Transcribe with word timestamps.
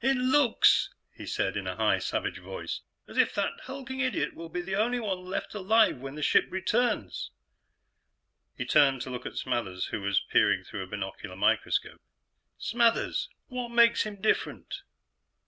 "It 0.00 0.16
looks," 0.16 0.90
he 1.14 1.24
said 1.24 1.56
in 1.56 1.68
a 1.68 1.76
high, 1.76 2.00
savage 2.00 2.38
voice, 2.40 2.80
"as 3.06 3.16
if 3.16 3.32
that 3.36 3.52
hulking 3.66 4.00
idiot 4.00 4.34
will 4.34 4.48
be 4.48 4.60
the 4.60 4.74
only 4.74 4.98
one 4.98 5.24
left 5.24 5.54
alive 5.54 5.98
when 5.98 6.16
the 6.16 6.20
ship 6.24 6.46
returns!" 6.50 7.30
He 8.56 8.64
turned 8.64 9.02
to 9.02 9.10
look 9.10 9.24
at 9.24 9.36
Smathers, 9.36 9.86
who 9.92 10.00
was 10.00 10.18
peering 10.30 10.64
through 10.64 10.82
a 10.82 10.88
binocular 10.88 11.36
microscope. 11.36 12.00
"Smathers, 12.58 13.28
what 13.46 13.68
makes 13.68 14.02
him 14.02 14.20
different?" 14.20 14.82